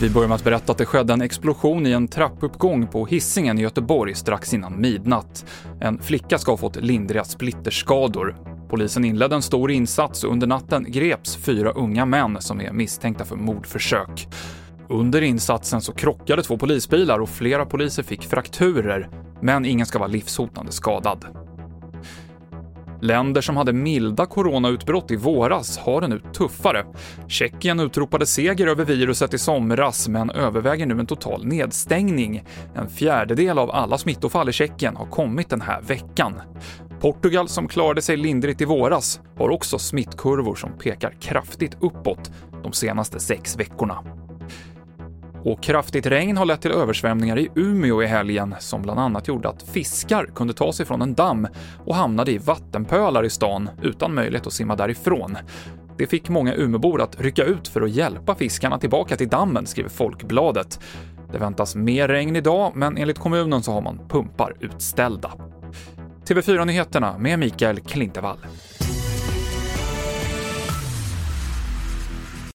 Vi 0.00 0.10
börjar 0.10 0.28
med 0.28 0.34
att 0.34 0.44
berätta 0.44 0.72
att 0.72 0.78
det 0.78 0.86
skedde 0.86 1.12
en 1.12 1.22
explosion 1.22 1.86
i 1.86 1.92
en 1.92 2.08
trappuppgång 2.08 2.86
på 2.86 3.06
Hisingen 3.06 3.58
i 3.58 3.62
Göteborg 3.62 4.14
strax 4.14 4.54
innan 4.54 4.80
midnatt. 4.80 5.44
En 5.80 5.98
flicka 5.98 6.38
ska 6.38 6.52
ha 6.52 6.56
fått 6.56 6.76
lindriga 6.76 7.24
splitterskador. 7.24 8.36
Polisen 8.68 9.04
inledde 9.04 9.34
en 9.34 9.42
stor 9.42 9.70
insats 9.70 10.24
och 10.24 10.32
under 10.32 10.46
natten 10.46 10.86
greps 10.88 11.36
fyra 11.36 11.70
unga 11.70 12.06
män 12.06 12.36
som 12.40 12.60
är 12.60 12.72
misstänkta 12.72 13.24
för 13.24 13.36
mordförsök. 13.36 14.28
Under 14.88 15.22
insatsen 15.22 15.80
så 15.80 15.92
krockade 15.92 16.42
två 16.42 16.58
polisbilar 16.58 17.18
och 17.18 17.28
flera 17.28 17.66
poliser 17.66 18.02
fick 18.02 18.22
frakturer, 18.22 19.08
men 19.40 19.64
ingen 19.64 19.86
ska 19.86 19.98
vara 19.98 20.08
livshotande 20.08 20.72
skadad. 20.72 21.26
Länder 23.02 23.40
som 23.40 23.56
hade 23.56 23.72
milda 23.72 24.26
coronautbrott 24.26 25.10
i 25.10 25.16
våras 25.16 25.78
har 25.78 26.00
det 26.00 26.08
nu 26.08 26.20
tuffare. 26.32 26.84
Tjeckien 27.28 27.80
utropade 27.80 28.26
seger 28.26 28.66
över 28.66 28.84
viruset 28.84 29.34
i 29.34 29.38
somras, 29.38 30.08
men 30.08 30.30
överväger 30.30 30.86
nu 30.86 31.00
en 31.00 31.06
total 31.06 31.44
nedstängning. 31.46 32.44
En 32.74 32.88
fjärdedel 32.88 33.58
av 33.58 33.70
alla 33.70 33.98
smittofall 33.98 34.48
i 34.48 34.52
Tjeckien 34.52 34.96
har 34.96 35.06
kommit 35.06 35.50
den 35.50 35.60
här 35.60 35.82
veckan. 35.82 36.34
Portugal, 37.00 37.48
som 37.48 37.68
klarade 37.68 38.02
sig 38.02 38.16
lindrigt 38.16 38.60
i 38.60 38.64
våras, 38.64 39.20
har 39.38 39.48
också 39.48 39.78
smittkurvor 39.78 40.54
som 40.54 40.78
pekar 40.78 41.14
kraftigt 41.20 41.76
uppåt 41.80 42.30
de 42.62 42.72
senaste 42.72 43.20
sex 43.20 43.56
veckorna. 43.56 44.21
Och 45.44 45.62
kraftigt 45.62 46.06
regn 46.06 46.36
har 46.36 46.44
lett 46.44 46.62
till 46.62 46.70
översvämningar 46.70 47.38
i 47.38 47.48
Umeå 47.54 48.02
i 48.02 48.06
helgen 48.06 48.54
som 48.58 48.82
bland 48.82 49.00
annat 49.00 49.28
gjorde 49.28 49.48
att 49.48 49.62
fiskar 49.62 50.26
kunde 50.34 50.52
ta 50.52 50.72
sig 50.72 50.86
från 50.86 51.02
en 51.02 51.14
damm 51.14 51.48
och 51.84 51.94
hamnade 51.94 52.32
i 52.32 52.38
vattenpölar 52.38 53.24
i 53.24 53.30
stan 53.30 53.70
utan 53.82 54.14
möjlighet 54.14 54.46
att 54.46 54.52
simma 54.52 54.76
därifrån. 54.76 55.36
Det 55.98 56.06
fick 56.06 56.28
många 56.28 56.54
Umeåbor 56.54 57.02
att 57.02 57.20
rycka 57.20 57.44
ut 57.44 57.68
för 57.68 57.82
att 57.82 57.90
hjälpa 57.90 58.34
fiskarna 58.34 58.78
tillbaka 58.78 59.16
till 59.16 59.28
dammen, 59.28 59.66
skriver 59.66 59.90
Folkbladet. 59.90 60.80
Det 61.32 61.38
väntas 61.38 61.74
mer 61.74 62.08
regn 62.08 62.36
idag, 62.36 62.72
men 62.74 62.96
enligt 62.96 63.18
kommunen 63.18 63.62
så 63.62 63.72
har 63.72 63.82
man 63.82 64.00
pumpar 64.08 64.54
utställda. 64.60 65.32
TV4-nyheterna 66.28 67.18
med 67.18 67.38
Mikael 67.38 67.80
Klintevall. 67.80 68.38